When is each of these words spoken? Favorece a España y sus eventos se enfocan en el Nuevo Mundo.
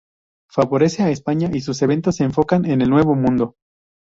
Favorece 0.49 1.03
a 1.03 1.11
España 1.11 1.51
y 1.53 1.61
sus 1.61 1.79
eventos 1.83 2.15
se 2.15 2.23
enfocan 2.23 2.65
en 2.65 2.81
el 2.81 2.89
Nuevo 2.89 3.13
Mundo. 3.13 3.57